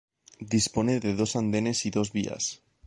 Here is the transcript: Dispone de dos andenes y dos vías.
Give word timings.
Dispone 0.53 0.99
de 0.99 1.13
dos 1.13 1.35
andenes 1.35 1.85
y 1.85 1.91
dos 1.91 2.11
vías. 2.11 2.63